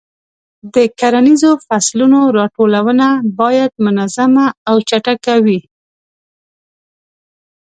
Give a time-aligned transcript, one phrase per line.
[0.75, 3.07] د کرنیزو فصلونو راټولونه
[3.39, 5.59] باید منظمه او چټکه وي.